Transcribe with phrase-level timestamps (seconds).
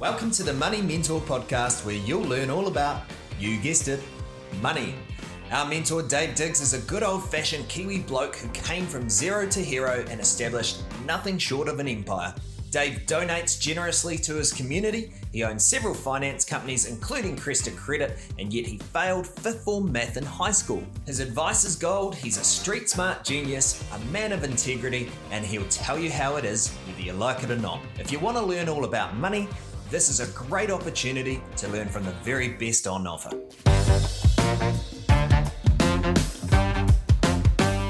[0.00, 3.02] Welcome to the Money Mentor podcast, where you'll learn all about,
[3.38, 4.00] you guessed it,
[4.62, 4.94] money.
[5.52, 9.46] Our mentor, Dave Diggs, is a good old fashioned Kiwi bloke who came from zero
[9.48, 12.34] to hero and established nothing short of an empire.
[12.70, 15.12] Dave donates generously to his community.
[15.32, 20.16] He owns several finance companies, including Cresta Credit, and yet he failed fifth form math
[20.16, 20.82] in high school.
[21.04, 22.14] His advice is gold.
[22.14, 26.46] He's a street smart genius, a man of integrity, and he'll tell you how it
[26.46, 27.80] is, whether you like it or not.
[27.98, 29.46] If you want to learn all about money,
[29.90, 33.30] this is a great opportunity to learn from the very best on offer.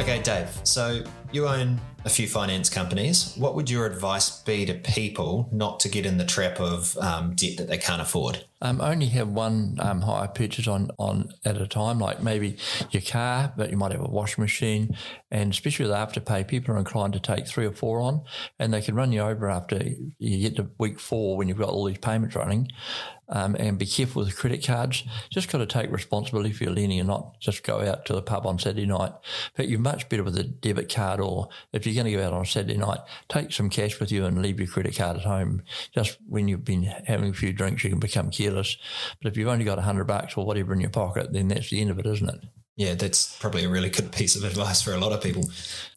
[0.00, 1.02] Okay, Dave, so
[1.36, 3.34] you own a few finance companies.
[3.36, 7.34] What would your advice be to people not to get in the trap of um,
[7.34, 8.44] debt that they can't afford?
[8.62, 12.56] Um, only have one um, hire purchase on, on at a time, like maybe
[12.90, 14.96] your car, but you might have a washing machine.
[15.30, 18.22] And especially with afterpay, people are inclined to take three or four on,
[18.58, 19.82] and they can run you over after
[20.18, 22.68] you get to week four when you've got all these payments running.
[23.28, 25.02] Um, and be careful with credit cards.
[25.30, 28.22] Just got to take responsibility for your lending and not just go out to the
[28.22, 29.12] pub on Saturday night.
[29.56, 32.32] But you're much better with a debit card, or if you're going to go out
[32.32, 35.24] on a Saturday night, take some cash with you and leave your credit card at
[35.24, 35.62] home.
[35.94, 38.76] Just when you've been having a few drinks, you can become careless.
[39.20, 41.70] But if you've only got a hundred bucks or whatever in your pocket, then that's
[41.70, 42.40] the end of it, isn't it?
[42.76, 45.44] Yeah, that's probably a really good piece of advice for a lot of people.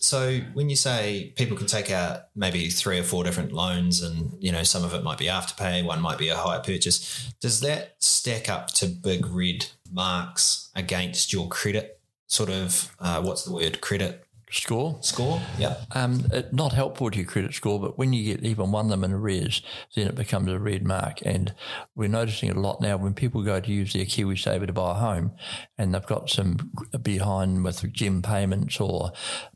[0.00, 4.36] So when you say people can take out maybe three or four different loans and
[4.40, 7.60] you know some of it might be afterpay, one might be a hire purchase, does
[7.60, 13.52] that stack up to big red marks against your credit sort of uh, what's the
[13.52, 14.98] word credit score.
[15.00, 15.76] Score, yeah.
[15.92, 18.90] Um, it, not helpful to your credit score, but when you get even one of
[18.90, 19.62] them in arrears,
[19.94, 21.18] then it becomes a red mark.
[21.24, 21.52] And
[21.94, 24.92] we're noticing it a lot now when people go to use their KiwiSaver to buy
[24.92, 25.32] a home
[25.76, 26.70] and they've got some
[27.02, 29.12] behind with Gem payments or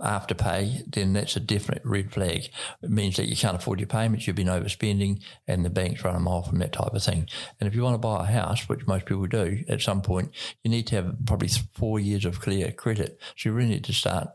[0.00, 2.48] afterpay, then that's a definite red flag.
[2.82, 6.14] It means that you can't afford your payments, you've been overspending, and the banks run
[6.14, 7.28] them off and that type of thing.
[7.60, 10.30] And if you want to buy a house, which most people do at some point,
[10.62, 13.18] you need to have probably four years of clear credit.
[13.36, 14.28] So you really need to start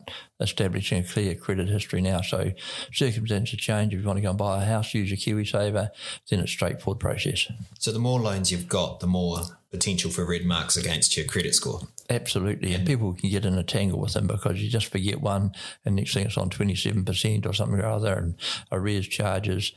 [0.49, 2.21] establishing a clear credit history now.
[2.21, 2.51] So
[2.93, 3.93] circumstances change.
[3.93, 5.89] If you want to go and buy a house, use your KiwiSaver,
[6.29, 7.51] then it's a straightforward process.
[7.79, 9.41] So the more loans you've got, the more
[9.71, 11.81] potential for red marks against your credit score.
[12.09, 12.73] Absolutely.
[12.73, 15.51] And people can get in a tangle with them because you just forget one
[15.83, 18.35] and next thing it's on 27% or something or other and
[18.71, 19.73] arrears charges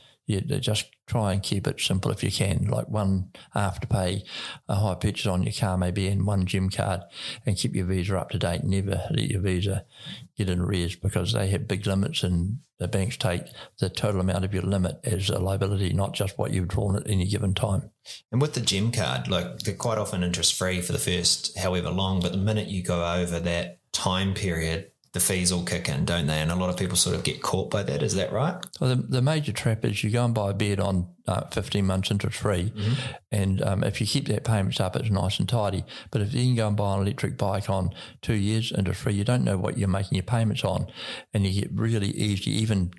[0.60, 2.66] just try and keep it simple if you can.
[2.66, 4.22] Like one afterpay,
[4.68, 7.02] a hire purchase on your car maybe, and one Gem card,
[7.44, 8.64] and keep your visa up to date.
[8.64, 9.84] Never let your visa
[10.36, 13.42] get in arrears because they have big limits, and the banks take
[13.78, 17.10] the total amount of your limit as a liability, not just what you've drawn at
[17.10, 17.90] any given time.
[18.32, 21.90] And with the Gem card, like they're quite often interest free for the first however
[21.90, 26.04] long, but the minute you go over that time period, the fees all kick in,
[26.04, 26.40] don't they?
[26.40, 28.02] And a lot of people sort of get caught by that.
[28.02, 28.54] Is that right?
[28.80, 31.84] Well, the, the major trap is you go and buy a bed on uh, 15
[31.84, 32.70] months interest free.
[32.70, 32.92] Mm-hmm.
[33.32, 35.84] And um, if you keep that payments up, it's nice and tidy.
[36.12, 37.90] But if you can go and buy an electric bike on
[38.22, 40.86] two years interest free, you don't know what you're making your payments on.
[41.34, 42.92] And you get really easy, even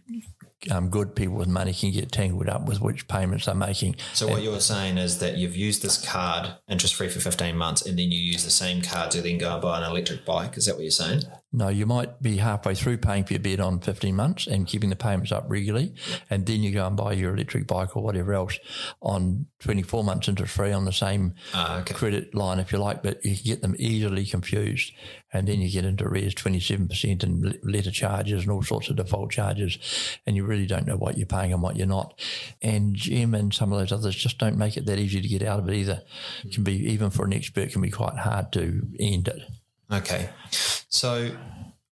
[0.70, 3.96] um, good people with money can get tangled up with which payments they're making.
[4.14, 7.86] So what you're saying is that you've used this card interest free for 15 months,
[7.86, 10.58] and then you use the same card to then go and buy an electric bike.
[10.58, 11.24] Is that what you're saying?
[11.54, 14.90] No, you might be halfway through paying for your bed on 15 months and keeping
[14.90, 15.94] the payments up regularly,
[16.30, 18.58] and then you go and buy your electric bike or whatever else
[19.02, 21.94] on 24 months interest free on the same uh, okay.
[21.94, 24.94] credit line, if you like, but you can get them easily confused.
[25.34, 29.32] And then you get into arrears 27% and letter charges and all sorts of default
[29.32, 29.78] charges,
[30.26, 32.20] and you really don't know what you're paying and what you're not.
[32.62, 35.42] And Gem and some of those others just don't make it that easy to get
[35.42, 36.02] out of it either.
[36.44, 39.42] It can be, even for an expert, can be quite hard to end it.
[39.92, 40.30] Okay.
[40.90, 41.32] So,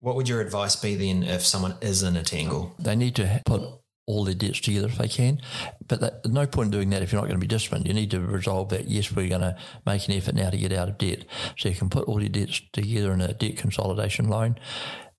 [0.00, 2.75] what would your advice be then if someone is in a tangle?
[2.78, 3.62] They need to put
[4.06, 5.41] all their debts together if they can.
[5.89, 7.89] But that, no point in doing that if you're not going to be disciplined.
[7.89, 10.72] You need to resolve that, yes, we're going to make an effort now to get
[10.72, 11.25] out of debt.
[11.59, 14.59] So you can put all your debts together in a debt consolidation loan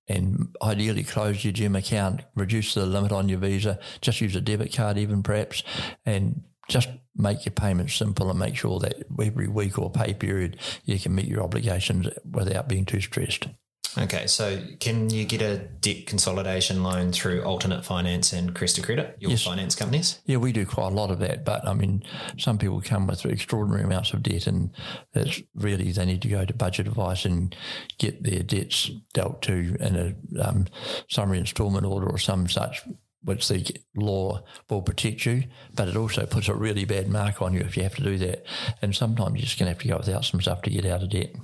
[0.07, 4.41] and ideally close your Gem account, reduce the limit on your visa, just use a
[4.41, 5.63] debit card even perhaps,
[6.05, 10.57] and just make your payments simple and make sure that every week or pay period
[10.85, 13.47] you can meet your obligations without being too stressed.
[13.97, 19.15] Okay, so can you get a debt consolidation loan through alternate finance and Cresta Credit,
[19.19, 19.43] your yes.
[19.43, 20.19] finance companies?
[20.25, 21.45] Yeah, we do quite a lot of that.
[21.45, 22.03] But I mean,
[22.37, 24.71] some people come with extraordinary amounts of debt, and
[25.13, 27.55] it's really they need to go to budget advice and
[27.97, 30.67] get their debts dealt to in a um,
[31.09, 32.83] summary instalment order or some such
[33.23, 35.43] which the law will protect you,
[35.75, 38.17] but it also puts a really bad mark on you if you have to do
[38.17, 38.45] that.
[38.81, 41.03] And sometimes you're just going to have to go without some stuff to get out
[41.03, 41.35] of debt.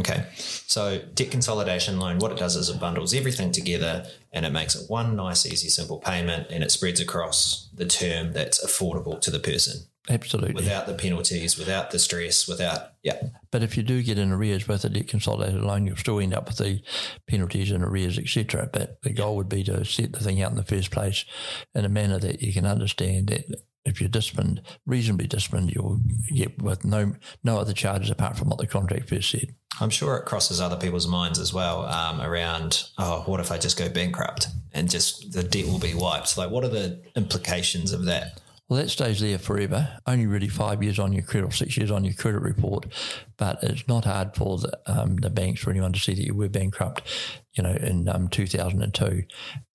[0.00, 0.26] Okay.
[0.36, 4.74] So, debt consolidation loan, what it does is it bundles everything together and it makes
[4.74, 9.30] it one nice, easy, simple payment and it spreads across the term that's affordable to
[9.30, 9.82] the person.
[10.08, 10.54] absolutely.
[10.54, 13.20] Without the penalties, without the stress, without yeah.
[13.50, 16.34] But if you do get in arrears with a debt consolidated loan, you'll still end
[16.34, 16.80] up with the
[17.26, 18.70] penalties and arrears, etc.
[18.72, 21.24] But the goal would be to set the thing out in the first place
[21.74, 23.44] in a manner that you can understand that
[23.84, 26.00] if you're disciplined, reasonably disciplined, you'll
[26.34, 29.54] get with no no other charges apart from what the contract first said.
[29.80, 33.58] I'm sure it crosses other people's minds as well um, around, oh, what if I
[33.58, 36.36] just go bankrupt and just the debt will be wiped?
[36.36, 38.40] Like, what are the implications of that?
[38.68, 39.88] Well, that stays there forever.
[40.06, 42.86] Only really five years on your credit or six years on your credit report,
[43.36, 46.34] but it's not hard for the, um, the banks for anyone to see that you
[46.34, 47.02] were bankrupt,
[47.54, 49.24] you know, in um, 2002,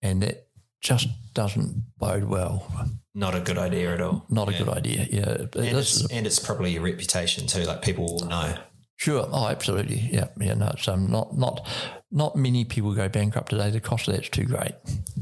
[0.02, 0.48] and that
[0.80, 2.72] just doesn't bode well.
[3.14, 4.26] Not a good idea at all.
[4.30, 5.08] Not a good idea.
[5.10, 7.64] Yeah, and it's, and it's probably your reputation too.
[7.64, 8.56] Like people will know.
[8.98, 9.28] Sure.
[9.32, 10.10] Oh, absolutely.
[10.12, 10.28] Yeah.
[10.40, 10.54] Yeah.
[10.54, 11.68] No, it's um, not not
[12.12, 13.70] not many people go bankrupt today.
[13.70, 14.74] The cost of that's too great.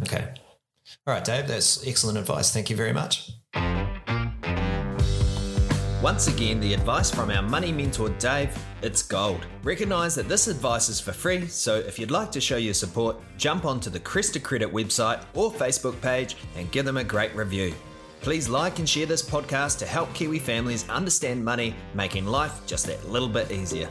[0.03, 0.33] Okay.
[1.07, 1.47] All right, Dave.
[1.47, 2.53] That's excellent advice.
[2.53, 3.31] Thank you very much.
[6.03, 9.47] Once again, the advice from our money mentor Dave, it's gold.
[9.63, 13.15] Recognize that this advice is for free, so if you'd like to show your support,
[13.37, 17.73] jump onto the Cresta Credit website or Facebook page and give them a great review.
[18.23, 22.85] Please like and share this podcast to help Kiwi families understand money, making life just
[22.85, 23.89] that little bit easier.